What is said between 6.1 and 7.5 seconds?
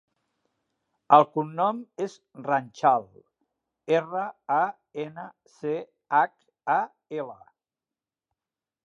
hac, a, ela.